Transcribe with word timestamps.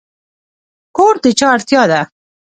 کور 0.95 1.15
د 1.23 1.25
چا 1.39 1.47
اړتیا 1.55 1.81
ده؟ 1.91 2.01